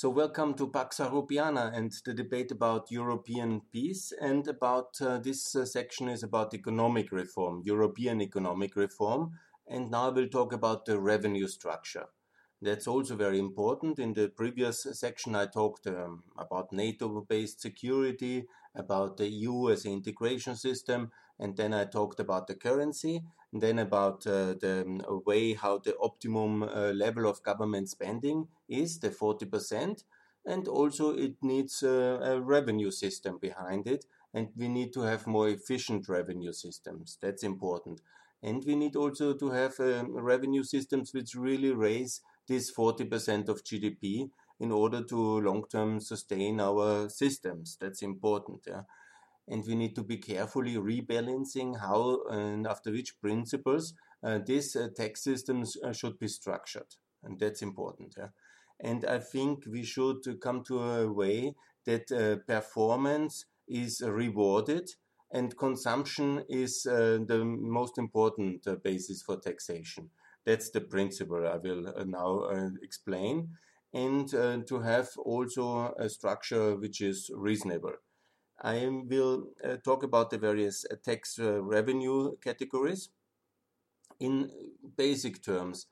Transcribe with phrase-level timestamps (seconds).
[0.00, 4.14] So, welcome to Pax Europiana and the debate about European peace.
[4.18, 9.32] And about uh, this uh, section is about economic reform, European economic reform.
[9.68, 12.06] And now I will talk about the revenue structure.
[12.62, 13.98] That's also very important.
[13.98, 19.84] In the previous section, I talked um, about NATO based security, about the EU as
[19.84, 23.22] an integration system, and then I talked about the currency,
[23.52, 28.98] then about uh, the um, way how the optimum uh, level of government spending is,
[29.00, 30.04] the 40%,
[30.46, 35.26] and also it needs uh, a revenue system behind it, and we need to have
[35.26, 37.18] more efficient revenue systems.
[37.20, 38.00] That's important.
[38.42, 43.62] And we need also to have um, revenue systems which really raise this 40% of
[43.64, 47.76] GDP in order to long term sustain our systems.
[47.80, 48.60] That's important.
[48.66, 48.82] Yeah?
[49.50, 54.88] And we need to be carefully rebalancing how and after which principles uh, these uh,
[54.96, 56.94] tax systems uh, should be structured.
[57.24, 58.14] And that's important.
[58.16, 58.28] Yeah?
[58.78, 62.06] And I think we should come to a way that
[62.46, 64.88] performance is rewarded
[65.32, 70.10] and consumption is the most important basis for taxation.
[70.46, 72.48] That's the principle I will now
[72.82, 73.50] explain,
[73.92, 77.92] and uh, to have also a structure which is reasonable.
[78.60, 83.08] I will uh, talk about the various tax revenue categories.
[84.18, 84.50] In
[84.96, 85.86] basic terms,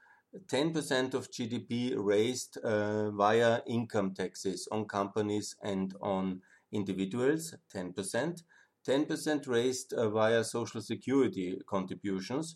[0.46, 8.42] 10% of GDP raised via income taxes on companies and on individuals, 10%.
[8.86, 12.54] 10% raised uh, via social security contributions,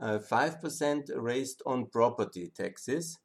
[0.00, 3.18] uh, 5% raised on property taxes,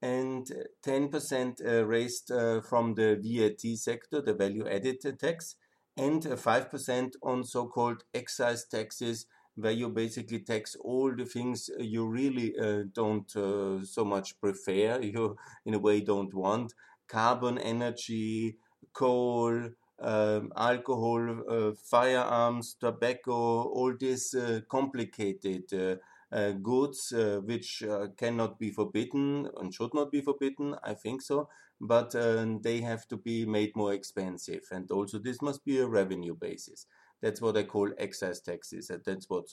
[0.00, 0.46] and
[0.86, 5.56] 10% uh, raised uh, from the VAT sector, the value added tax,
[5.96, 12.06] and 5% on so called excise taxes, where you basically tax all the things you
[12.06, 16.72] really uh, don't uh, so much prefer, you in a way don't want.
[17.08, 18.56] Carbon, energy,
[18.92, 25.96] coal, um, alcohol, uh, firearms, tobacco, all these uh, complicated uh, uh
[26.30, 31.48] goods uh, which uh, cannot be forbidden and should not be forbidden, I think so,
[31.80, 32.12] but
[32.62, 34.62] they have to be made more expensive.
[34.70, 36.86] And also, this must be a revenue basis.
[37.22, 38.90] That's what I call excise taxes.
[38.90, 39.46] And that's what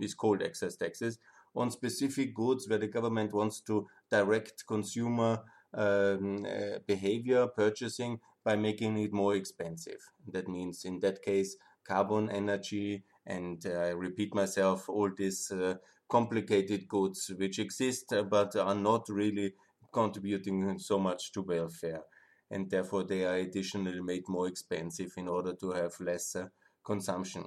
[0.00, 1.18] is called excise taxes
[1.54, 5.40] on specific goods where the government wants to direct consumer
[5.74, 6.46] um,
[6.86, 10.00] behavior, purchasing by making it more expensive.
[10.32, 15.74] That means, in that case, carbon, energy, and uh, I repeat myself, all these uh,
[16.08, 19.54] complicated goods which exist uh, but are not really
[19.92, 22.02] contributing so much to welfare.
[22.50, 26.36] And therefore, they are additionally made more expensive in order to have less
[26.84, 27.44] consumption.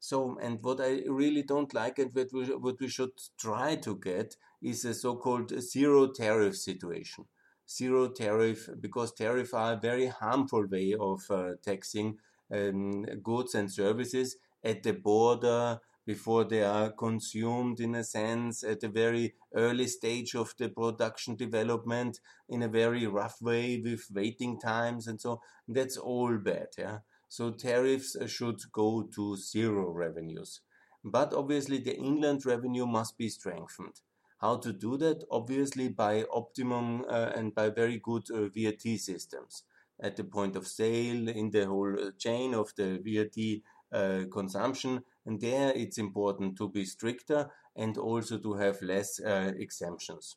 [0.00, 3.96] So, and what I really don't like and what we, what we should try to
[3.96, 7.26] get is a so called zero tariff situation
[7.70, 12.18] zero tariff because tariff are a very harmful way of uh, taxing
[12.52, 18.82] um, goods and services at the border before they are consumed in a sense at
[18.82, 22.18] a very early stage of the production development
[22.48, 26.98] in a very rough way with waiting times and so that's all bad yeah?
[27.28, 30.60] So tariffs should go to zero revenues.
[31.02, 34.00] But obviously the inland revenue must be strengthened.
[34.42, 35.24] How to do that?
[35.30, 39.62] Obviously, by optimum uh, and by very good uh, VAT systems.
[40.00, 43.62] At the point of sale, in the whole uh, chain of the VAT
[43.92, 45.02] uh, consumption.
[45.26, 50.36] And there it's important to be stricter and also to have less uh, exemptions.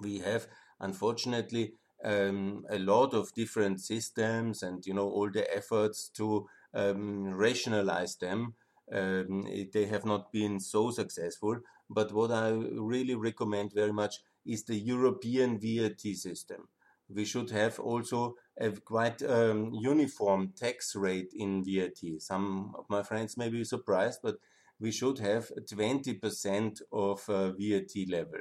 [0.00, 0.46] We have,
[0.80, 1.74] unfortunately,
[2.04, 8.16] um, a lot of different systems and you know all the efforts to um, rationalize
[8.16, 8.54] them
[8.92, 11.58] um, they have not been so successful
[11.88, 16.68] but what I really recommend very much is the European VAT system.
[17.08, 22.20] We should have also a quite um, uniform tax rate in VAT.
[22.20, 24.36] Some of my friends may be surprised, but
[24.80, 28.40] we should have 20% of uh, VAT level.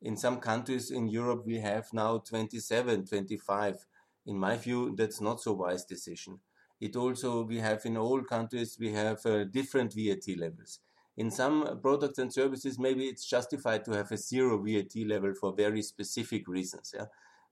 [0.00, 3.86] In some countries in Europe, we have now 27, 25.
[4.26, 6.40] In my view, that's not so wise decision.
[6.80, 10.80] It also, we have in all countries, we have uh, different VAT levels.
[11.16, 15.52] In some products and services, maybe it's justified to have a zero VAT level for
[15.52, 16.94] very specific reasons.
[16.96, 17.06] Yeah?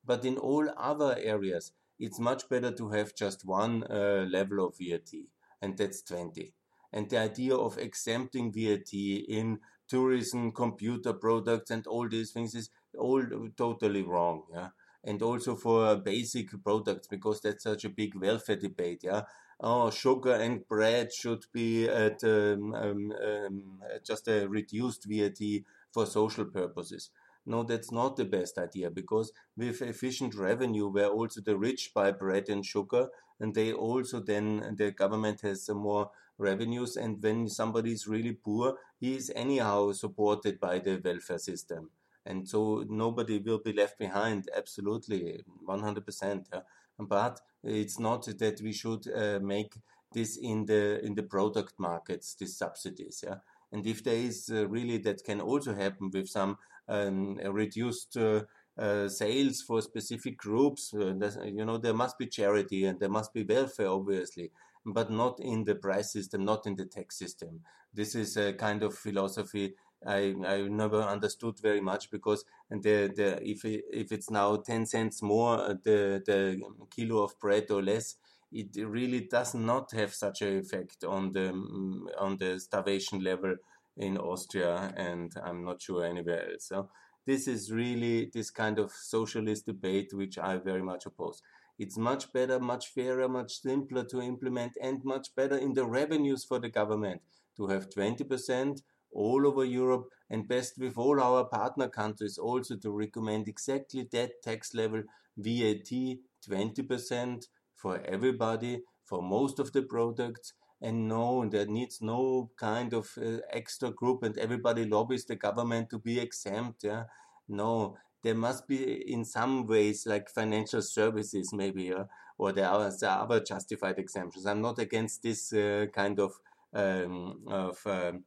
[0.04, 4.76] But in all other areas, it's much better to have just one uh, level of
[4.78, 5.26] VAT,
[5.62, 6.52] and that's 20.
[6.92, 9.58] And the idea of exempting VAT in
[9.88, 13.22] tourism, computer products, and all these things is all
[13.56, 14.44] totally wrong.
[14.52, 14.68] Yeah
[15.06, 19.00] and also for basic products because that's such a big welfare debate.
[19.04, 19.22] Yeah,
[19.60, 23.62] oh, sugar and bread should be at um, um, um,
[24.04, 27.10] just a reduced VAT for social purposes.
[27.46, 32.10] No, that's not the best idea because with efficient revenue, where also the rich buy
[32.10, 33.08] bread and sugar,
[33.40, 36.96] and they also then the government has more revenues.
[36.96, 41.90] And when somebody is really poor, he is anyhow supported by the welfare system.
[42.24, 46.46] And so nobody will be left behind, absolutely, 100%.
[46.52, 46.60] Yeah?
[46.98, 49.74] But it's not that we should uh, make
[50.12, 53.22] this in the in the product markets, these subsidies.
[53.26, 53.36] Yeah,
[53.72, 56.58] and if there is uh, really that can also happen with some
[56.88, 58.42] um, reduced uh,
[58.78, 60.92] uh, sales for specific groups.
[60.94, 64.50] Uh, you know, there must be charity and there must be welfare, obviously,
[64.84, 67.60] but not in the price system, not in the tax system.
[67.92, 69.74] This is a kind of philosophy
[70.04, 74.86] I, I never understood very much because the, the if it, if it's now 10
[74.86, 76.60] cents more uh, the the
[76.90, 78.16] kilo of bread or less
[78.52, 83.56] it really does not have such an effect on the mm, on the starvation level
[83.96, 86.66] in Austria and I'm not sure anywhere else.
[86.68, 86.90] So
[87.26, 91.42] this is really this kind of socialist debate which I very much oppose.
[91.78, 96.44] It's much better, much fairer, much simpler to implement, and much better in the revenues
[96.44, 97.20] for the government
[97.56, 98.80] to have 20%
[99.12, 104.42] all over Europe and best with all our partner countries also to recommend exactly that
[104.42, 105.02] tax level
[105.36, 107.44] VAT 20%
[107.74, 113.38] for everybody for most of the products and no, there needs no kind of uh,
[113.50, 116.84] extra group, and everybody lobbies the government to be exempt.
[116.84, 117.04] Yeah,
[117.48, 122.04] no, there must be in some ways like financial services, maybe, uh,
[122.38, 124.46] or there are, there are other justified exemptions.
[124.46, 126.32] I'm not against this uh, kind of
[126.72, 127.78] um, of.
[127.86, 128.24] Um,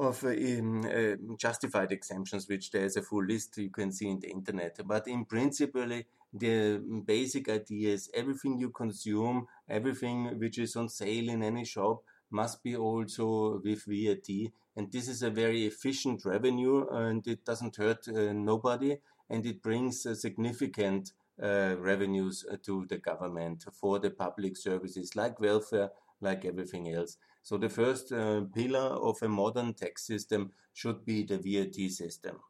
[0.00, 4.30] of uh, uh, justified exemptions, which there's a full list you can see in the
[4.30, 4.78] internet.
[4.86, 5.90] But in principle,
[6.32, 12.02] the basic idea is everything you consume, everything which is on sale in any shop
[12.30, 14.28] must be also with VAT.
[14.76, 18.98] And this is a very efficient revenue and it doesn't hurt uh, nobody
[19.30, 25.16] and it brings uh, significant uh, revenues uh, to the government for the public services
[25.16, 25.90] like welfare,
[26.20, 27.16] like everything else.
[27.42, 32.40] So the first uh, pillar of a modern tax system should be the VAT system.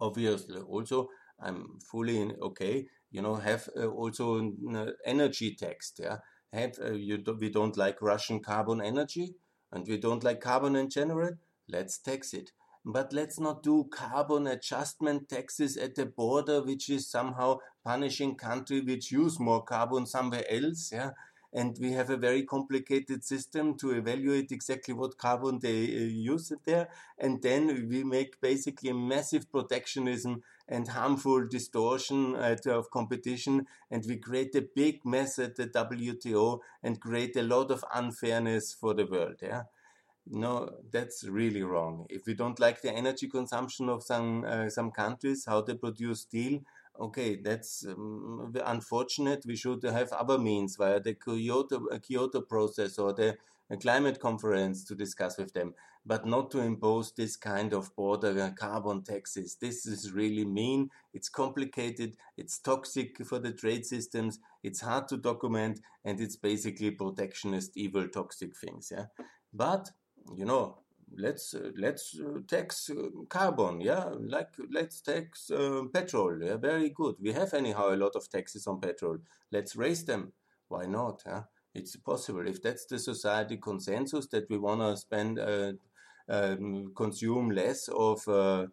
[0.00, 1.08] Obviously, also
[1.40, 2.86] I'm fully in, okay.
[3.10, 5.92] You know, have uh, also uh, energy tax.
[5.98, 6.18] Yeah,
[6.52, 9.34] have uh, you do, we don't like Russian carbon energy,
[9.70, 11.32] and we don't like carbon in general.
[11.68, 12.52] Let's tax it.
[12.84, 18.80] But let's not do carbon adjustment taxes at the border, which is somehow punishing country
[18.80, 20.90] which use more carbon somewhere else.
[20.92, 21.10] Yeah,
[21.52, 26.52] and we have a very complicated system to evaluate exactly what carbon they uh, use
[26.64, 26.88] there
[27.18, 34.04] and then we make basically a massive protectionism and harmful distortion at, of competition and
[34.06, 38.94] we create a big mess at the WTO and create a lot of unfairness for
[38.94, 39.62] the world yeah
[40.26, 44.90] no that's really wrong if we don't like the energy consumption of some uh, some
[44.90, 46.60] countries how they produce steel
[47.00, 49.44] okay, that's um, unfortunate.
[49.46, 53.36] We should have other means via the Kyoto, uh, Kyoto process or the
[53.72, 55.74] uh, climate conference to discuss with them,
[56.04, 59.56] but not to impose this kind of border uh, carbon taxes.
[59.60, 60.90] This is really mean.
[61.14, 62.16] It's complicated.
[62.36, 64.38] It's toxic for the trade systems.
[64.62, 68.92] It's hard to document, and it's basically protectionist, evil, toxic things.
[68.94, 69.06] Yeah,
[69.52, 69.90] but
[70.36, 70.78] you know
[71.16, 76.88] let's uh, let's uh, tax uh, carbon yeah like let's tax uh, petrol yeah very
[76.90, 79.18] good we have anyhow a lot of taxes on petrol
[79.50, 80.32] let's raise them
[80.68, 81.42] why not yeah
[81.74, 85.72] it's possible if that's the society consensus that we want to spend uh,
[86.28, 88.66] um, consume less of uh,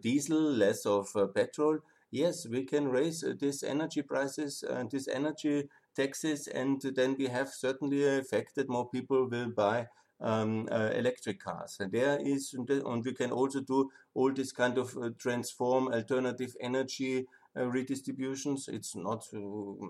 [0.00, 1.78] diesel less of petrol
[2.10, 7.48] yes we can raise these energy prices and these energy taxes and then we have
[7.48, 9.86] certainly a effect that more people will buy
[10.20, 11.76] um, uh, electric cars.
[11.80, 16.54] And there is, and we can also do all this kind of uh, transform alternative
[16.60, 17.26] energy uh,
[17.64, 18.68] redistributions.
[18.68, 19.38] It's not uh,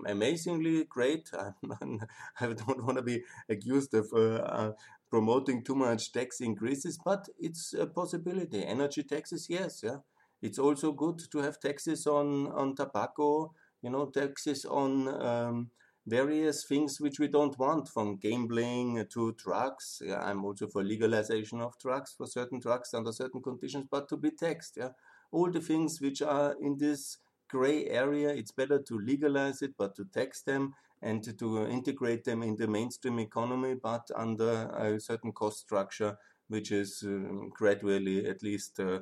[0.07, 1.29] amazingly great.
[1.81, 4.71] I don't want to be accused of uh, uh,
[5.09, 8.65] promoting too much tax increases, but it's a possibility.
[8.65, 9.97] Energy taxes, yes, yeah.
[10.41, 13.53] It's also good to have taxes on on tobacco.
[13.81, 15.71] You know, taxes on um,
[16.05, 20.01] various things which we don't want, from gambling to drugs.
[20.03, 24.17] Yeah, I'm also for legalization of drugs for certain drugs under certain conditions, but to
[24.17, 24.77] be taxed.
[24.77, 24.89] Yeah,
[25.31, 27.17] all the things which are in this
[27.49, 32.43] gray area, it's better to legalize it, but to tax them and to integrate them
[32.43, 38.41] in the mainstream economy, but under a certain cost structure, which is um, gradually at
[38.43, 38.79] least.
[38.79, 38.99] Uh,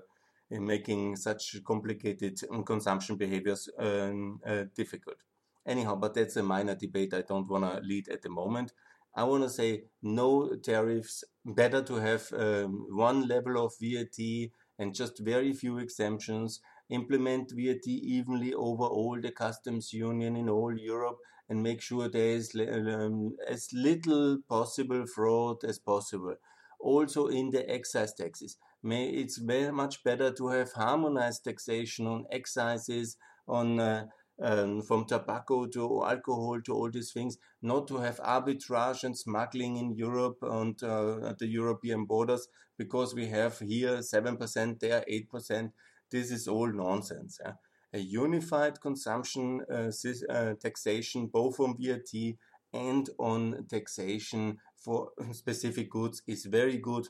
[0.51, 5.17] making such complicated um, consumption behaviors um, uh, difficult.
[5.65, 8.71] Anyhow, but that's a minor debate I don't want to lead at the moment.
[9.15, 14.93] I want to say no tariffs, better to have um, one level of VAT and
[14.93, 16.59] just very few exemptions.
[16.89, 21.18] Implement VAT evenly over all the customs union in all Europe
[21.50, 26.36] and make sure there is um, as little possible fraud as possible.
[26.80, 32.25] Also in the excise taxes, May, it's very much better to have harmonized taxation on
[32.30, 34.06] excises, on uh,
[34.42, 39.77] um, from tobacco to alcohol to all these things, not to have arbitrage and smuggling
[39.77, 45.72] in Europe and uh, at the European borders, because we have here 7%, there 8%.
[46.12, 47.39] This is all nonsense.
[47.43, 47.53] Yeah?
[47.93, 49.91] A unified consumption uh,
[50.29, 52.35] uh, taxation, both on VAT
[52.74, 57.07] and on taxation for specific goods, is very good.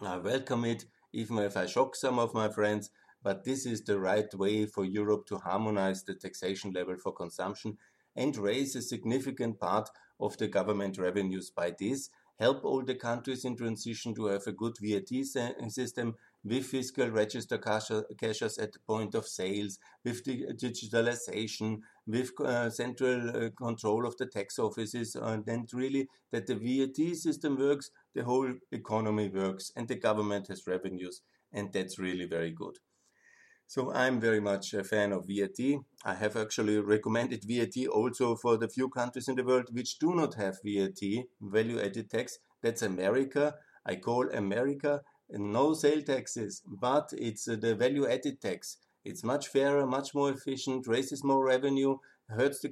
[0.00, 2.90] I welcome it, even if I shock some of my friends
[3.22, 7.76] but this is the right way for Europe to harmonize the taxation level for consumption
[8.14, 9.88] and raise a significant part
[10.20, 12.10] of the government revenues by this.
[12.38, 15.08] Help all the countries in transition to have a good VAT
[15.68, 16.14] system
[16.44, 23.30] with fiscal register cashers at the point of sales, with the digitalization, with uh, central
[23.30, 28.24] uh, control of the tax offices, and then really that the VAT system works, the
[28.24, 32.76] whole economy works, and the government has revenues, and that's really very good.
[33.66, 35.60] So I'm very much a fan of VAT.
[36.02, 40.14] I have actually recommended VAT also for the few countries in the world which do
[40.14, 42.38] not have VAT, value added tax.
[42.62, 43.56] That's America.
[43.84, 48.78] I call America no sale taxes, but it's uh, the value added tax.
[49.04, 52.70] It's much fairer, much more efficient, raises more revenue, hurts the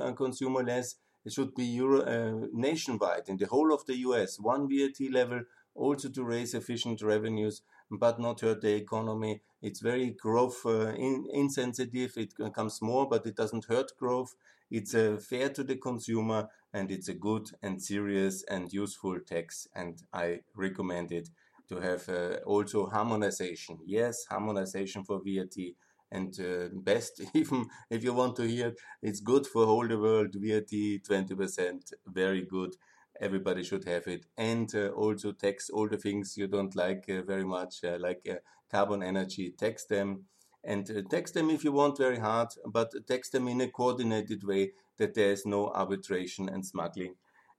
[0.00, 0.96] uh, consumer less.
[1.24, 5.42] It should be Euro, uh, nationwide in the whole of the US, one VAT level,
[5.74, 9.40] also to raise efficient revenues but not hurt the economy.
[9.62, 12.12] It's very growth uh, in, insensitive.
[12.16, 14.34] It comes more, but it doesn't hurt growth.
[14.70, 19.68] It's uh, fair to the consumer and it's a good and serious and useful tax.
[19.74, 21.28] And I recommend it
[21.68, 23.78] to have uh, also harmonization.
[23.84, 25.76] Yes, harmonization for VAT.
[26.10, 30.34] And uh, best, even if you want to hear, it's good for whole the world.
[30.34, 32.76] VAT 20%, very good
[33.20, 37.22] everybody should have it and uh, also tax all the things you don't like uh,
[37.22, 38.34] very much uh, like uh,
[38.70, 40.24] carbon energy tax them
[40.64, 44.72] and tax them if you want very hard but tax them in a coordinated way
[44.96, 47.14] that there is no arbitration and smuggling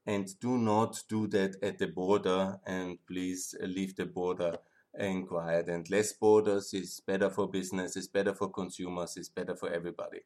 [0.06, 4.58] and do not do that at the border and please leave the border
[4.94, 9.56] and quiet and less borders is better for business is better for consumers is better
[9.56, 10.20] for everybody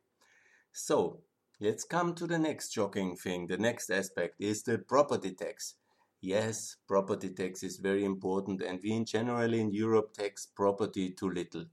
[0.71, 1.21] so
[1.61, 3.47] Let's come to the next shocking thing.
[3.47, 5.75] The next aspect is the property tax.
[6.21, 11.29] Yes, property tax is very important, and we in generally in Europe tax property too
[11.29, 11.65] little.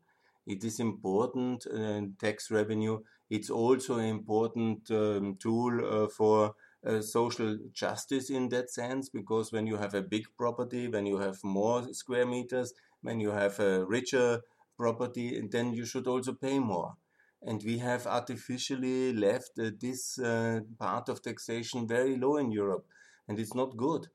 [0.45, 2.99] It is important uh, tax revenue.
[3.31, 9.53] It's also an important um, tool uh, for uh, social justice in that sense, because
[9.53, 13.59] when you have a big property, when you have more square meters, when you have
[13.61, 14.43] a richer
[14.77, 16.97] property, then you should also pay more
[17.43, 22.87] and we have artificially left uh, this uh, part of taxation very low in Europe,
[23.29, 24.09] and it's not good.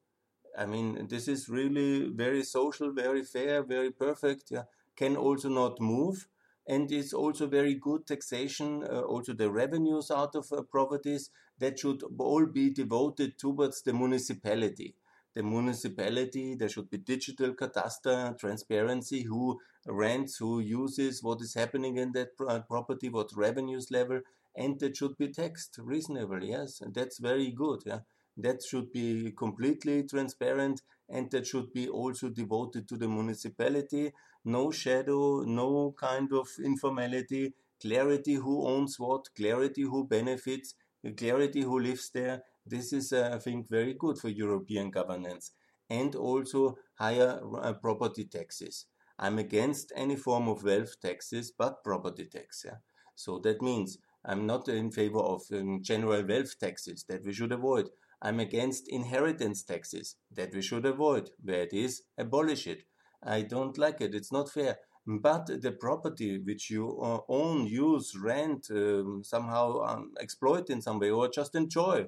[0.58, 4.51] I mean, this is really very social, very fair, very perfect.
[4.51, 4.63] Yeah,
[4.98, 6.27] can also not move,
[6.68, 8.84] and it's also very good taxation.
[8.84, 11.30] Uh, also, the revenues out of uh, properties
[11.62, 14.96] that should all be devoted towards the municipality
[15.34, 16.56] the municipality.
[16.56, 22.38] There should be digital cadastre, transparency, who rents, who uses, what is happening in that
[22.68, 24.22] property, what revenues level,
[24.56, 26.50] and that should be taxed reasonably.
[26.50, 27.84] Yes, and that's very good.
[27.86, 28.00] Yeah,
[28.38, 34.12] that should be completely transparent, and that should be also devoted to the municipality.
[34.44, 37.53] No shadow, no kind of informality.
[37.82, 40.75] Clarity who owns what, clarity who benefits,
[41.17, 45.51] clarity who lives there, this is, uh, I think, very good for European governance
[45.89, 48.86] and also higher uh, property taxes.
[49.20, 52.63] I'm against any form of wealth taxes but property tax.
[52.65, 52.77] Yeah?
[53.15, 57.51] So that means I'm not in favor of um, general wealth taxes that we should
[57.51, 57.89] avoid.
[58.22, 61.31] I'm against inheritance taxes that we should avoid.
[61.43, 62.84] Where it is, abolish it.
[63.24, 64.15] I don't like it.
[64.15, 64.77] It's not fair.
[65.05, 71.00] But the property which you uh, own, use, rent, um, somehow um, exploit in some
[71.00, 72.05] way, or just enjoy,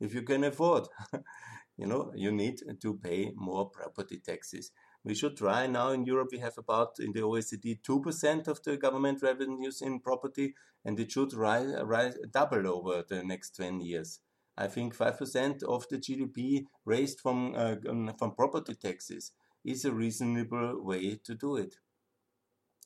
[0.00, 0.88] if you can afford.
[1.76, 4.72] you know, you need to pay more property taxes.
[5.04, 8.78] We should try now in Europe, we have about in the OECD 2% of the
[8.78, 14.20] government revenues in property, and it should rise, rise double over the next 10 years.
[14.56, 17.76] I think 5% of the GDP raised from, uh,
[18.18, 19.32] from property taxes
[19.64, 21.76] is a reasonable way to do it.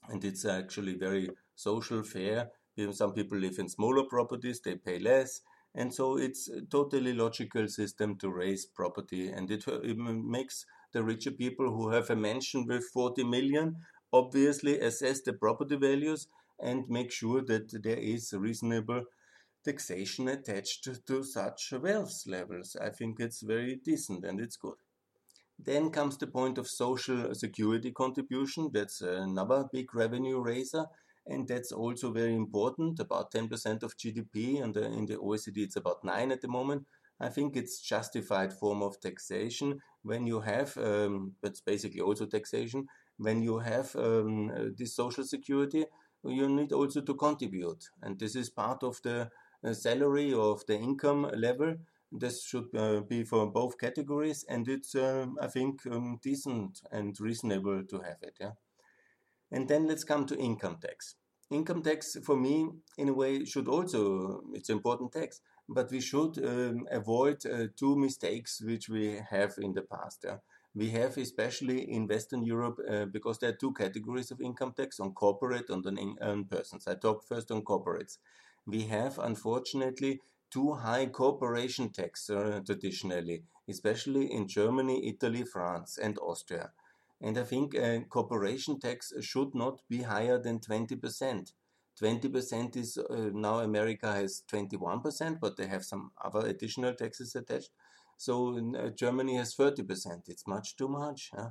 [0.08, 2.50] And it's actually very social fair.
[2.92, 5.40] Some people live in smaller properties, they pay less
[5.74, 10.64] and so it's a totally logical system to raise property and it, uh, it makes
[10.92, 13.76] the richer people who have a mansion with 40 million
[14.12, 16.26] obviously assess the property values
[16.58, 19.04] and make sure that there is reasonable
[19.64, 22.76] taxation attached to such wealth levels.
[22.80, 24.78] I think it's very decent and it's good.
[25.58, 28.70] Then comes the point of social security contribution.
[28.72, 30.86] That's another big revenue raiser.
[31.26, 34.62] And that's also very important, about 10% of GDP.
[34.62, 36.86] And in the OECD, it's about 9 at the moment.
[37.20, 42.86] I think it's justified form of taxation when you have, um, that's basically also taxation,
[43.18, 45.84] when you have um, uh, this social security,
[46.24, 47.84] you need also to contribute.
[48.02, 49.28] And this is part of the
[49.64, 51.76] uh, salary of the income level.
[52.10, 57.18] This should uh, be for both categories, and it's, um, I think, um, decent and
[57.20, 58.34] reasonable to have it.
[58.40, 58.52] Yeah.
[59.50, 61.16] And then let's come to income tax.
[61.50, 66.38] Income tax, for me, in a way, should also, it's important tax, but we should
[66.44, 70.24] um, avoid uh, two mistakes which we have in the past.
[70.24, 70.38] Yeah?
[70.74, 75.00] We have, especially in Western Europe, uh, because there are two categories of income tax
[75.00, 76.86] on corporate and on, on persons.
[76.86, 78.18] I talk first on corporates.
[78.66, 86.18] We have, unfortunately, too high corporation tax uh, traditionally, especially in Germany, Italy, France, and
[86.18, 86.70] Austria.
[87.20, 91.52] And I think uh, corporation tax should not be higher than 20%.
[92.00, 97.70] 20% is uh, now America has 21%, but they have some other additional taxes attached.
[98.16, 100.28] So uh, Germany has 30%.
[100.28, 101.30] It's much too much.
[101.34, 101.50] Huh?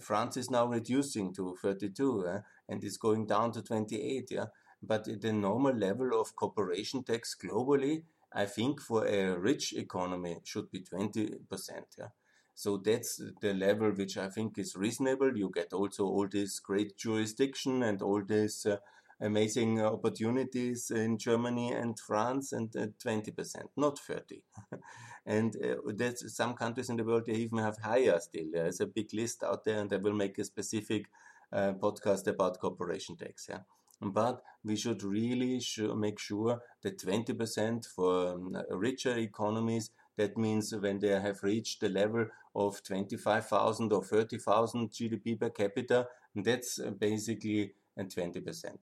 [0.00, 4.28] France is now reducing to 32 uh, and is going down to 28.
[4.30, 4.46] Yeah,
[4.82, 10.70] but the normal level of corporation tax globally, I think, for a rich economy should
[10.70, 11.86] be 20%.
[11.98, 12.08] Yeah.
[12.54, 15.36] So that's the level which I think is reasonable.
[15.36, 18.76] You get also all this great jurisdiction and all these uh,
[19.20, 24.42] amazing opportunities in Germany and France, and uh, 20%, not 30.
[25.26, 28.46] and uh, that's some countries in the world they even have higher still.
[28.52, 31.06] There's a big list out there, and I will make a specific
[31.52, 33.46] uh, podcast about corporation tax.
[33.48, 33.60] Yeah.
[34.00, 35.60] But we should really
[35.96, 41.88] make sure that 20% for um, richer economies that means when they have reached the
[41.88, 48.76] level of 25,000 or 30,000 GDP per capita, that's basically 20%.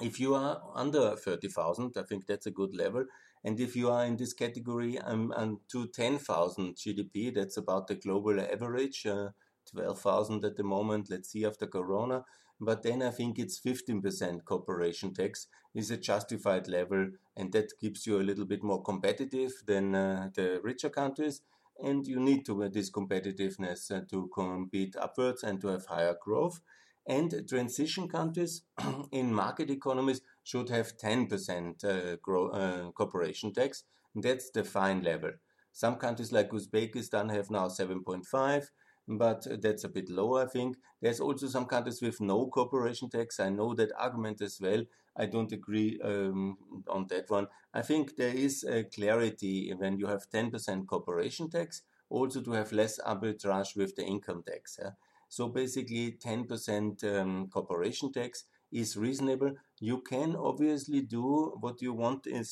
[0.00, 3.04] If you are under 30,000, I think that's a good level.
[3.44, 7.94] And if you are in this category um, um, to 10,000 GDP, that's about the
[7.94, 9.30] global average, uh,
[9.72, 11.08] 12,000 at the moment.
[11.10, 12.24] Let's see after Corona.
[12.60, 18.06] But then I think it's 15% corporation tax is a justified level, and that keeps
[18.06, 21.42] you a little bit more competitive than uh, the richer countries.
[21.80, 26.16] And you need to have this competitiveness uh, to compete upwards and to have higher
[26.20, 26.60] growth.
[27.06, 28.62] And transition countries
[29.12, 33.84] in market economies should have 10% uh, grow, uh, corporation tax.
[34.14, 35.30] That's the fine level.
[35.72, 38.70] Some countries like Uzbekistan have now 7.5
[39.08, 40.76] but that's a bit low, I think.
[41.00, 43.40] There's also some countries with no corporation tax.
[43.40, 44.84] I know that argument as well.
[45.16, 47.46] I don't agree um, on that one.
[47.72, 52.70] I think there is a clarity when you have 10% corporation tax, also to have
[52.72, 54.78] less arbitrage with the income tax.
[54.80, 54.90] Yeah?
[55.28, 59.52] So basically, 10% um, corporation tax is reasonable.
[59.80, 62.44] You can obviously do what you want in,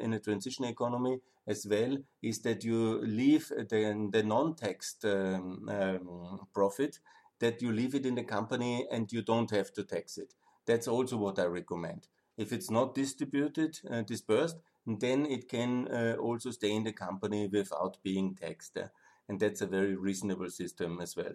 [0.00, 6.40] in a transition economy as well, is that you leave the, the non-taxed um, um,
[6.52, 6.98] profit,
[7.40, 10.34] that you leave it in the company and you don't have to tax it.
[10.66, 12.06] That's also what I recommend.
[12.36, 17.48] If it's not distributed, uh, dispersed, then it can uh, also stay in the company
[17.48, 18.78] without being taxed.
[18.78, 18.88] Uh,
[19.28, 21.32] and that's a very reasonable system as well.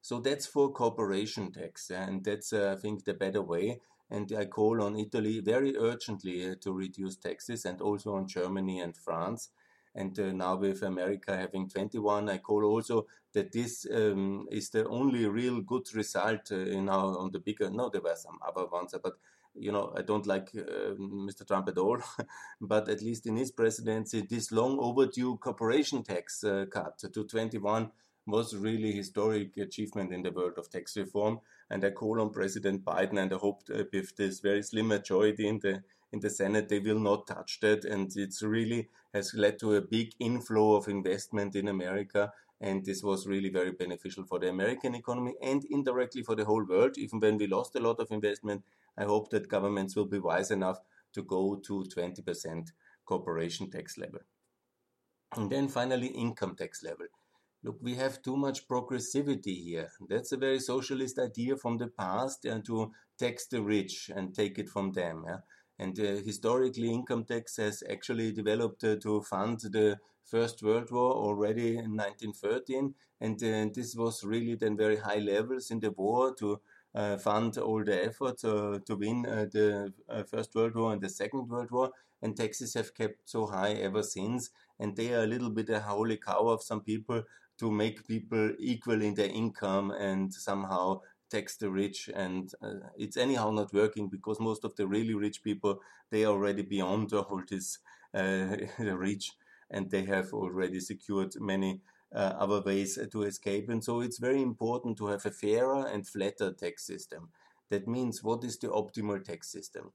[0.00, 3.80] So that's for corporation tax, and that's, uh, I think, the better way.
[4.10, 8.80] And I call on Italy very urgently uh, to reduce taxes, and also on Germany
[8.80, 9.50] and France.
[9.94, 14.86] And uh, now with America having 21, I call also that this um, is the
[14.86, 17.70] only real good result uh, now on the bigger.
[17.70, 19.14] No, there were some other ones, but
[19.54, 21.46] you know, I don't like uh, Mr.
[21.46, 21.98] Trump at all,
[22.60, 27.90] but at least in his presidency, this long overdue corporation tax uh, cut to 21
[28.28, 31.40] was really historic achievement in the world of tax reform.
[31.70, 35.58] And I call on President Biden, and I hope with this very slim majority in
[35.60, 37.84] the in the Senate, they will not touch that.
[37.84, 42.32] And it's really has led to a big inflow of investment in America.
[42.62, 46.64] And this was really very beneficial for the American economy and indirectly for the whole
[46.64, 46.96] world.
[46.96, 48.64] Even when we lost a lot of investment,
[48.96, 50.78] I hope that governments will be wise enough
[51.12, 52.72] to go to 20%
[53.04, 54.20] corporation tax level.
[55.36, 57.06] And then finally, income tax level
[57.62, 59.90] look, we have too much progressivity here.
[60.08, 64.58] That's a very socialist idea from the past and to tax the rich and take
[64.58, 65.24] it from them.
[65.26, 65.38] Yeah?
[65.78, 71.12] And uh, historically, income tax has actually developed uh, to fund the First World War
[71.12, 72.94] already in 1913.
[73.20, 76.60] And uh, this was really then very high levels in the war to
[76.94, 81.00] uh, fund all the efforts uh, to win uh, the uh, First World War and
[81.00, 81.90] the Second World War,
[82.22, 84.50] and taxes have kept so high ever since.
[84.80, 87.22] And they are a little bit a holy cow of some people
[87.58, 92.08] to make people equal in their income and somehow tax the rich.
[92.14, 96.32] And uh, it's anyhow not working because most of the really rich people they are
[96.32, 97.78] already beyond all this
[98.14, 99.32] uh, rich,
[99.70, 101.80] and they have already secured many
[102.14, 103.68] uh, other ways to escape.
[103.68, 107.28] And so it's very important to have a fairer and flatter tax system.
[107.70, 109.92] That means what is the optimal tax system?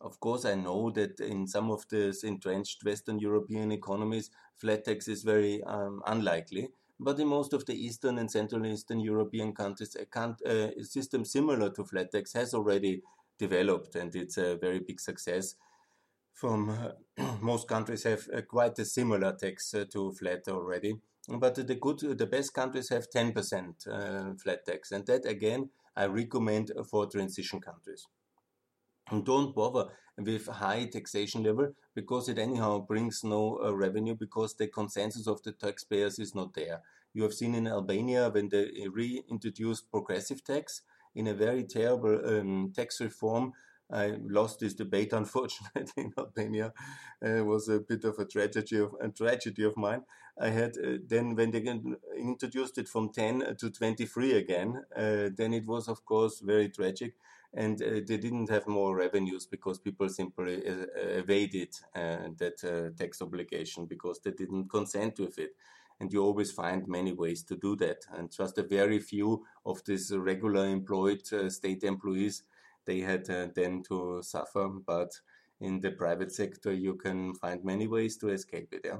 [0.00, 5.06] Of course, I know that in some of the entrenched Western European economies, flat tax
[5.06, 6.70] is very um, unlikely.
[7.04, 11.70] But in most of the Eastern and Central Eastern European countries, a, a system similar
[11.70, 13.02] to flat tax has already
[13.38, 15.56] developed, and it's a very big success.
[16.32, 20.94] From uh, most countries have uh, quite a similar tax uh, to flat already
[21.28, 26.06] but the good, the best countries have 10% uh, flat tax, and that again I
[26.06, 28.06] recommend for transition countries.
[29.10, 34.54] And don't bother with high taxation level because it anyhow brings no uh, revenue because
[34.54, 36.82] the consensus of the taxpayers is not there.
[37.14, 40.82] You have seen in Albania when they reintroduced progressive tax
[41.14, 43.52] in a very terrible um, tax reform
[43.92, 46.72] I lost this debate, unfortunately, in Albania.
[47.24, 50.02] Uh, it was a bit of a tragedy of a tragedy of mine.
[50.40, 51.62] I had uh, then when they
[52.18, 57.14] introduced it from 10 to 23 again, uh, then it was of course very tragic,
[57.54, 63.20] and uh, they didn't have more revenues because people simply uh, evaded uh, that tax
[63.20, 65.52] obligation because they didn't consent with it
[66.02, 67.98] and you always find many ways to do that.
[68.12, 72.42] And just a very few of these regular employed uh, state employees
[72.86, 74.68] they had uh, then to suffer.
[74.68, 75.12] But
[75.60, 78.80] in the private sector, you can find many ways to escape it.
[78.84, 78.98] Yeah?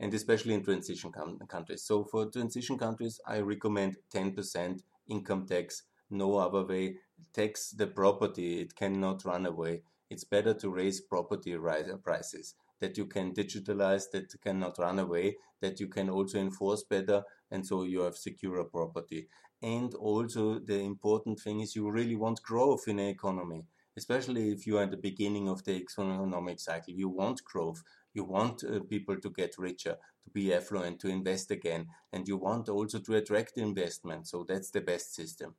[0.00, 1.10] And especially in transition
[1.48, 1.82] countries.
[1.82, 5.84] So for transition countries, I recommend 10% income tax.
[6.10, 6.96] No other way.
[7.32, 8.60] Tax the property.
[8.60, 9.82] It cannot run away.
[10.10, 11.56] It's better to raise property
[12.02, 17.22] prices that you can digitalize, that cannot run away, that you can also enforce better,
[17.50, 19.28] and so you have secure property.
[19.62, 23.64] And also, the important thing is you really want growth in the economy,
[23.96, 26.92] especially if you are at the beginning of the economic cycle.
[26.92, 27.82] You want growth.
[28.12, 32.36] You want uh, people to get richer, to be affluent, to invest again, and you
[32.36, 34.28] want also to attract investment.
[34.28, 35.54] So that's the best system.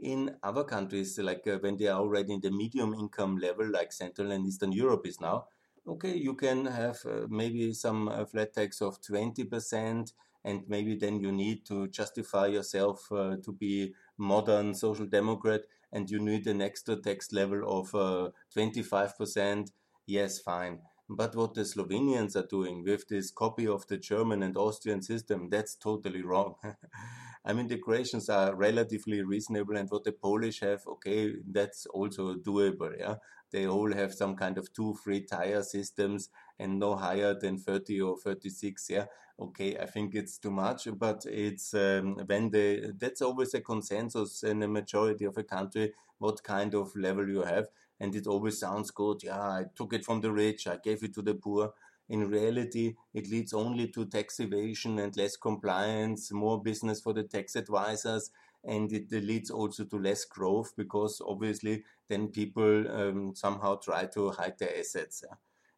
[0.00, 3.92] In other countries, like uh, when they are already in the medium income level, like
[3.92, 5.46] Central and Eastern Europe is now,
[5.86, 10.12] okay, you can have uh, maybe some uh, flat tax of 20%,
[10.44, 16.10] and maybe then you need to justify yourself uh, to be modern social democrat and
[16.10, 19.70] you need an extra tax level of uh, 25%
[20.06, 24.56] yes fine but what the Slovenians are doing with this copy of the German and
[24.58, 26.56] Austrian system, that's totally wrong.
[27.48, 32.34] I mean, the Croatians are relatively reasonable, and what the Polish have, okay, that's also
[32.34, 32.96] doable.
[32.98, 33.16] Yeah,
[33.50, 38.00] they all have some kind of two free tire systems and no higher than 30
[38.00, 38.90] or 36.
[38.90, 39.06] Yeah,
[39.40, 44.42] okay, I think it's too much, but it's um, when the that's always a consensus
[44.42, 47.68] in a majority of a country what kind of level you have
[48.00, 49.22] and it always sounds good.
[49.22, 51.72] Yeah, I took it from the rich, I gave it to the poor.
[52.08, 57.24] In reality, it leads only to tax evasion and less compliance, more business for the
[57.24, 58.30] tax advisors,
[58.64, 64.30] and it leads also to less growth because obviously then people um, somehow try to
[64.30, 65.24] hide their assets.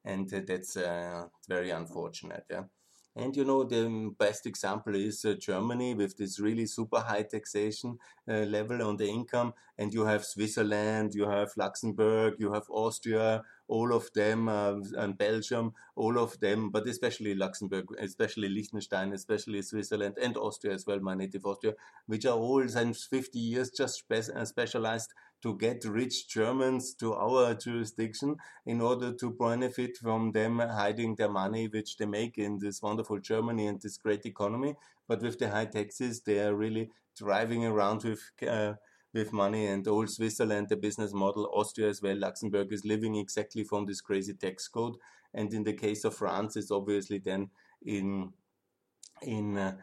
[0.04, 2.44] And uh, that's uh, very unfortunate.
[2.50, 2.64] Yeah.
[3.16, 7.98] And you know, the best example is uh, Germany with this really super high taxation
[8.28, 9.52] uh, level on the income.
[9.78, 15.18] And you have Switzerland, you have Luxembourg, you have Austria, all of them, uh, and
[15.18, 21.00] Belgium, all of them, but especially Luxembourg, especially Liechtenstein, especially Switzerland and Austria as well,
[21.00, 21.74] my native Austria,
[22.06, 27.14] which are all since 50 years just spe- uh, specialized to get rich Germans to
[27.14, 32.58] our jurisdiction in order to benefit from them hiding their money, which they make in
[32.58, 34.74] this wonderful Germany and this great economy.
[35.08, 38.20] But with the high taxes, they are really driving around with.
[38.46, 38.74] Uh,
[39.12, 43.64] with money and all Switzerland, the business model, Austria as well, Luxembourg is living exactly
[43.64, 44.94] from this crazy tax code.
[45.34, 47.50] And in the case of France, it's obviously then
[47.84, 48.32] in
[49.22, 49.76] in uh,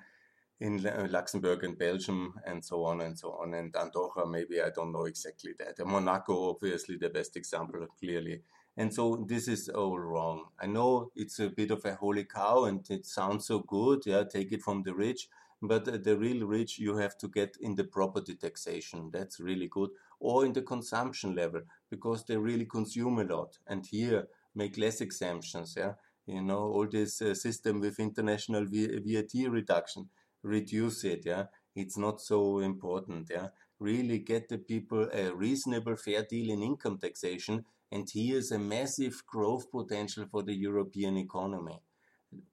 [0.59, 3.53] in uh, Luxembourg and Belgium and so on and so on.
[3.53, 5.85] And Andorra, maybe I don't know exactly that.
[5.85, 8.41] Monaco, obviously, the best example, clearly.
[8.75, 10.45] And so this is all wrong.
[10.59, 14.03] I know it's a bit of a holy cow and it sounds so good.
[14.05, 15.27] Yeah, take it from the rich.
[15.59, 19.09] But the real rich, you have to get in the property taxation.
[19.11, 19.89] That's really good.
[20.19, 23.57] Or in the consumption level, because they really consume a lot.
[23.65, 25.73] And here, make less exemptions.
[25.75, 25.93] Yeah,
[26.27, 30.09] you know, all this uh, system with international VAT reduction
[30.43, 31.23] reduce it.
[31.26, 31.45] Yeah,
[31.76, 33.30] it's not so important.
[33.30, 37.65] Yeah, really get the people a reasonable, fair deal in income taxation.
[37.91, 41.80] And here's a massive growth potential for the European economy.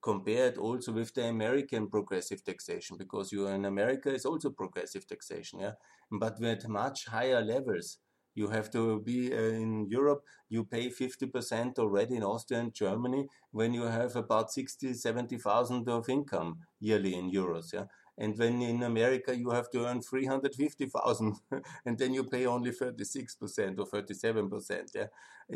[0.03, 5.59] Compared also with the American progressive taxation, because you in America is also progressive taxation,
[5.61, 5.73] yeah,
[6.13, 7.99] but with much higher levels.
[8.35, 13.29] You have to be uh, in Europe, you pay 50% already in Austria and Germany
[13.53, 17.73] when you have about 60, 70,000 of income yearly in euros.
[17.73, 17.85] Yeah.
[18.17, 21.37] And when in America you have to earn 350,000
[21.87, 24.83] and then you pay only 36% or 37%.
[24.95, 25.07] Yeah.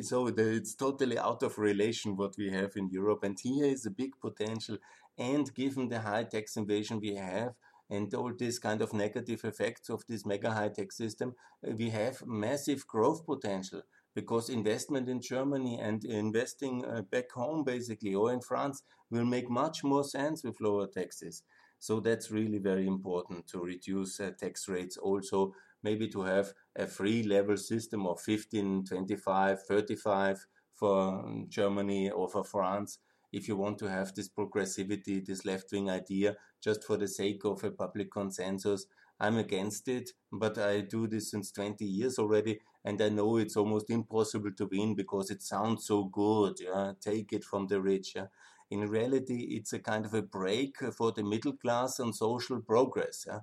[0.02, 3.22] So the, it's totally out of relation what we have in Europe.
[3.22, 4.78] And here is a big potential.
[5.16, 7.54] And given the high tax invasion we have,
[7.90, 11.34] and all these kind of negative effects of this mega high tech system,
[11.66, 13.82] uh, we have massive growth potential
[14.14, 19.48] because investment in Germany and investing uh, back home basically or in France will make
[19.48, 21.42] much more sense with lower taxes.
[21.78, 26.86] So that's really very important to reduce uh, tax rates also maybe to have a
[26.86, 32.98] free level system of 15, 25, 35 for um, Germany or for France
[33.32, 37.44] if you want to have this progressivity, this left wing idea, just for the sake
[37.44, 38.86] of a public consensus.
[39.20, 43.56] I'm against it, but I do this since 20 years already, and I know it's
[43.56, 46.58] almost impossible to win because it sounds so good.
[46.60, 46.92] Yeah?
[47.00, 48.12] Take it from the rich.
[48.14, 48.26] Yeah?
[48.70, 53.24] In reality, it's a kind of a break for the middle class and social progress.
[53.26, 53.40] Yeah?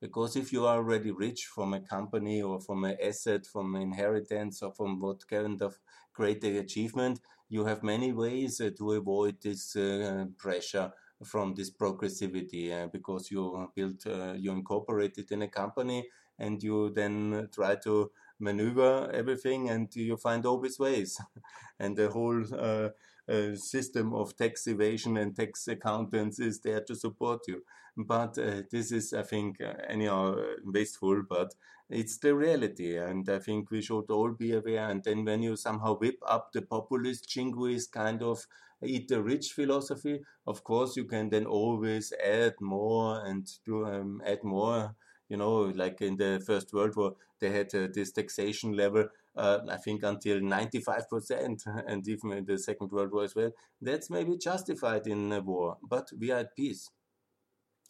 [0.00, 4.62] Because if you are already rich from a company or from an asset, from inheritance,
[4.62, 5.78] or from what kind of
[6.14, 10.92] great achievement, you have many ways uh, to avoid this uh, pressure
[11.24, 14.06] from this progressivity uh, because you built,
[14.36, 16.08] you incorporate it in a company
[16.38, 21.20] and you then try to maneuver everything and you find always ways.
[21.80, 22.90] and the whole uh,
[23.28, 27.62] uh, system of tax evasion and tax accountants is there to support you.
[27.96, 29.58] But uh, this is, I think,
[29.88, 31.52] anyhow, wasteful, but
[31.90, 32.96] it's the reality.
[32.96, 34.88] And I think we should all be aware.
[34.88, 38.46] And then when you somehow whip up the populist, jingoist kind of
[38.84, 44.22] eat the rich philosophy, of course, you can then always add more and do um,
[44.24, 44.94] add more.
[45.28, 49.58] You know, like in the First World War, they had uh, this taxation level, uh,
[49.68, 53.50] I think, until 95%, and even in the Second World War as well.
[53.80, 56.88] That's maybe justified in a war, but we are at peace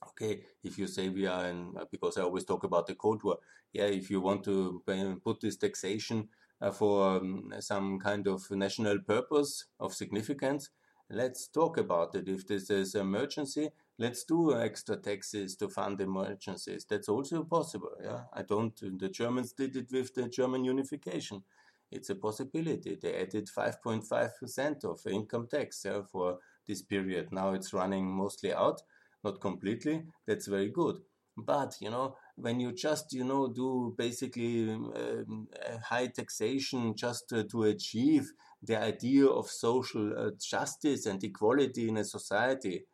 [0.09, 3.23] okay, if you say we are in, uh, because I always talk about the Cold
[3.23, 3.39] War,
[3.73, 4.83] yeah, if you want to
[5.25, 6.29] put this taxation
[6.61, 10.71] uh, for um, some kind of national purpose of significance,
[11.11, 12.29] let's talk about it.
[12.29, 16.87] If this is emergency, let's do extra taxes to fund emergencies.
[16.89, 17.91] That's also possible.
[18.03, 18.77] Yeah, I don't.
[18.99, 21.43] The Germans did it with the German unification.
[21.91, 22.99] It's a possibility.
[23.01, 27.33] They added 5.5% of income tax yeah, for this period.
[27.33, 28.83] Now it's running mostly out
[29.25, 30.97] not completely, that's very good.
[31.37, 35.49] But you know, when you just you know do basically um,
[35.85, 42.05] high taxation just to achieve the idea of social uh, justice and equality in a
[42.05, 42.87] society,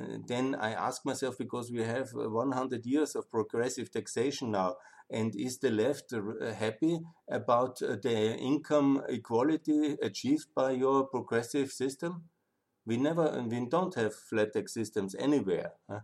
[0.00, 4.76] uh, then I ask myself because we have uh, 100 years of progressive taxation now,
[5.10, 6.12] and is the left
[6.56, 12.28] happy about the income equality achieved by your progressive system?
[12.88, 16.00] We never we don't have flat tax systems anywhere huh?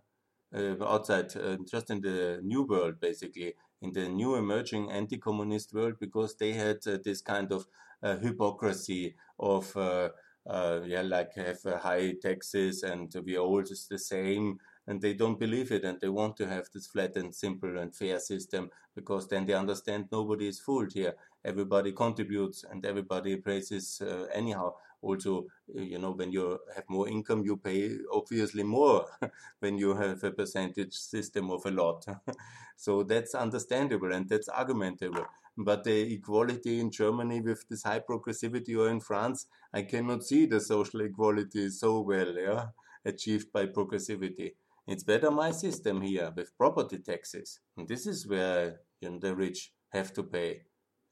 [0.55, 5.95] uh, outside uh, just in the new world basically in the new emerging anti-communist world
[5.99, 7.67] because they had uh, this kind of
[8.03, 10.11] uh, hypocrisy of uh,
[10.47, 15.15] uh, yeah like have high taxes and we are all just the same and they
[15.15, 18.69] don't believe it and they want to have this flat and simple and fair system
[18.95, 21.15] because then they understand nobody is fooled here
[21.47, 24.03] everybody contributes and everybody praises
[24.35, 24.71] anyhow
[25.05, 25.33] also
[25.77, 27.81] uh, you know when you have more income you pay
[28.13, 29.07] obviously more
[29.61, 32.05] when you have a percentage system of a lot
[32.77, 38.77] so that's understandable and that's argumentable but the equality in Germany with this high progressivity
[38.77, 42.67] or in France I cannot see the social equality so well yeah
[43.05, 44.53] achieved by progressivity
[44.87, 47.61] it's better my system here with property taxes.
[47.77, 50.63] And this is where you know, the rich have to pay.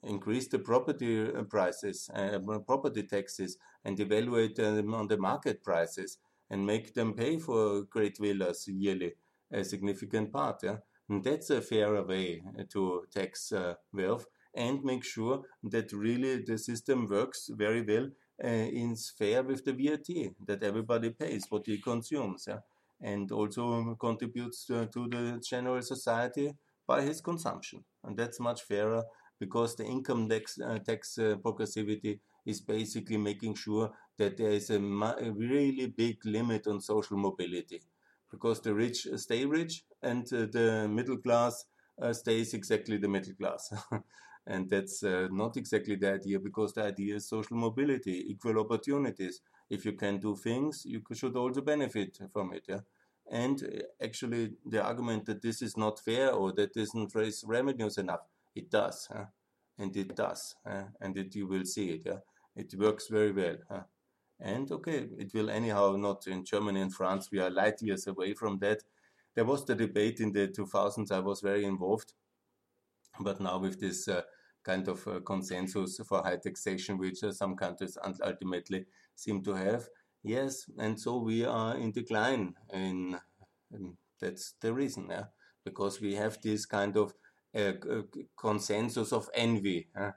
[0.03, 6.19] Increase the property uh, prices, uh, property taxes, and evaluate them on the market prices,
[6.51, 9.15] and make them pay for great villas yearly,
[9.53, 10.63] a significant part.
[10.63, 10.77] Yeah?
[11.09, 16.59] And that's a fairer way to tax uh, wealth and make sure that really the
[16.59, 18.09] system works very well
[18.45, 22.45] uh, is fair with the VAT, that everybody pays what he consumes.
[22.47, 22.59] Yeah?
[23.03, 26.53] and also contributes to, to the general society
[26.87, 27.85] by his consumption.
[28.05, 29.03] And that's much fairer
[29.39, 34.71] because the income tax, uh, tax uh, progressivity is basically making sure that there is
[34.71, 37.81] a, a, really big limit on social mobility
[38.31, 41.65] because the rich stay rich and uh, the middle class
[42.01, 43.73] uh, stays exactly the middle class.
[44.47, 49.41] and that's uh, not exactly the idea because the idea is social mobility, equal opportunities.
[49.71, 52.65] If you can do things, you should also benefit from it.
[52.69, 52.81] Yeah?
[53.31, 57.99] And uh, actually, the argument that this is not fair or that doesn't raise revenues
[57.99, 59.09] enough, it does.
[59.13, 59.27] Huh?
[59.79, 60.57] And it does.
[60.67, 60.85] Huh?
[61.01, 62.03] And it, you will see it.
[62.05, 62.19] Yeah?
[62.57, 63.57] It works very well.
[63.71, 63.83] Huh?
[64.41, 67.31] And okay, it will anyhow not in Germany and France.
[67.31, 68.83] We are light years away from that.
[69.35, 71.11] There was the debate in the 2000s.
[71.13, 72.13] I was very involved,
[73.21, 74.23] but now with this uh,
[74.63, 79.89] kind of uh, consensus for high taxation, which uh, some countries ultimately seem to have,
[80.23, 82.55] yes, and so we are in decline.
[82.73, 83.19] In,
[83.73, 85.25] in that's the reason, yeah,
[85.65, 87.15] because we have this kind of
[87.55, 87.73] uh,
[88.37, 89.89] consensus of envy.
[89.99, 90.13] Uh,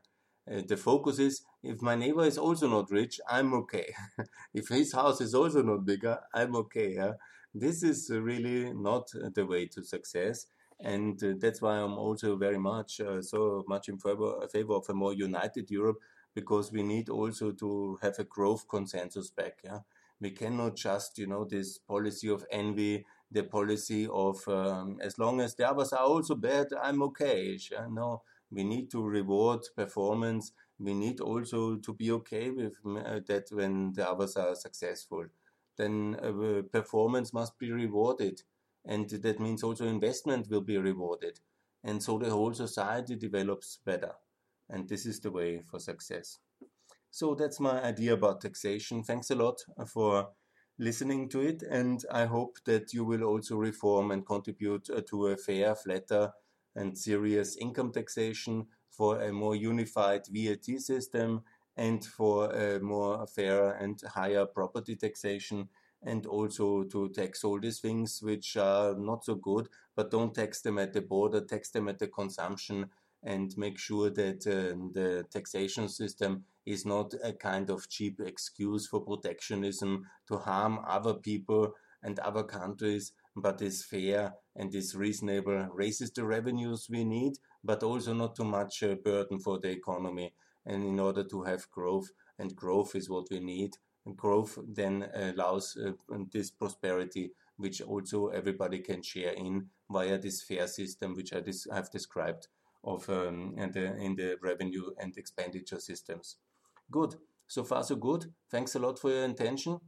[0.48, 3.94] the focus is if my neighbor is also not rich, I'm okay.
[4.54, 6.96] if his house is also not bigger, I'm okay.
[6.96, 7.14] Yeah?
[7.54, 10.48] This is really not the way to success.
[10.80, 14.86] And uh, that's why I'm also very much uh, so much in favor, favor of
[14.90, 15.98] a more united Europe
[16.36, 19.60] because we need also to have a growth consensus back.
[19.64, 19.80] Yeah,
[20.20, 25.40] we cannot just you know this policy of envy, the policy of um, as long
[25.40, 27.58] as the others are also bad, I'm okay.
[27.72, 27.88] Yeah?
[27.90, 30.52] No, we need to reward performance.
[30.80, 35.26] We need also to be okay with uh, that when the others are successful.
[35.78, 38.42] Then uh, performance must be rewarded
[38.86, 41.40] and that means also investment will be rewarded.
[41.84, 44.14] And so the whole society develops better.
[44.70, 46.40] And this is the way for success.
[47.12, 49.04] So that's my idea about taxation.
[49.04, 50.30] Thanks a lot for
[50.78, 51.64] listening to it.
[51.64, 56.34] And I hope that you will also reform and contribute uh, to a fair, flatter,
[56.76, 61.42] and serious income taxation for a more unified VAT system
[61.78, 65.68] and for a more fair and higher property taxation
[66.04, 70.62] and also to tax all these things which are not so good, but don't tax
[70.62, 72.86] them at the border, tax them at the consumption,
[73.24, 78.88] and make sure that uh, the taxation system is not a kind of cheap excuse
[78.88, 85.68] for protectionism to harm other people and other countries, but is fair and is reasonable,
[85.74, 90.34] raises the revenues we need, but also not too much a burden for the economy.
[90.66, 93.72] And in order to have growth, and growth is what we need,
[94.16, 95.92] growth then allows uh,
[96.32, 101.42] this prosperity, which also everybody can share in via this fair system, which I
[101.74, 102.48] have described
[102.84, 106.38] of um, the, in the revenue and expenditure systems.
[106.92, 107.16] Good.
[107.48, 108.26] So far, so good.
[108.50, 109.80] Thanks a lot for your attention.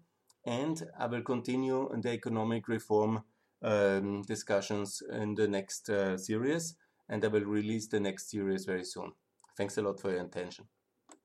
[0.46, 3.24] And I will continue the economic reform
[3.62, 6.76] um, discussions in the next uh, series.
[7.10, 9.14] And I will release the next series very soon.
[9.56, 10.66] Thanks a lot for your attention.